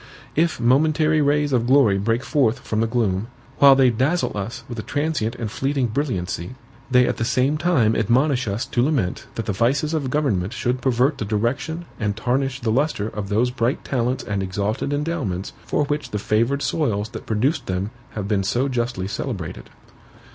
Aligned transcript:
If 0.35 0.59
momentary 0.59 1.21
rays 1.21 1.53
of 1.53 1.67
glory 1.67 1.99
break 1.99 2.23
forth 2.23 2.61
from 2.65 2.81
the 2.81 2.87
gloom, 2.87 3.27
while 3.59 3.75
they 3.75 3.91
dazzle 3.91 4.35
us 4.35 4.63
with 4.67 4.79
a 4.79 4.81
transient 4.81 5.35
and 5.35 5.51
fleeting 5.51 5.85
brilliancy, 5.89 6.55
they 6.89 7.05
at 7.07 7.17
the 7.17 7.23
same 7.23 7.55
time 7.55 7.95
admonish 7.95 8.47
us 8.47 8.65
to 8.65 8.81
lament 8.81 9.27
that 9.35 9.45
the 9.45 9.53
vices 9.53 9.93
of 9.93 10.09
government 10.09 10.53
should 10.53 10.81
pervert 10.81 11.19
the 11.19 11.23
direction 11.25 11.85
and 11.99 12.17
tarnish 12.17 12.61
the 12.61 12.71
lustre 12.71 13.09
of 13.09 13.29
those 13.29 13.51
bright 13.51 13.85
talents 13.85 14.23
and 14.23 14.41
exalted 14.41 14.91
endowments 14.91 15.53
for 15.67 15.85
which 15.85 16.09
the 16.09 16.17
favored 16.17 16.63
soils 16.63 17.09
that 17.09 17.27
produced 17.27 17.67
them 17.67 17.91
have 18.15 18.27
been 18.27 18.41
so 18.43 18.67
justly 18.67 19.07
celebrated. 19.07 19.69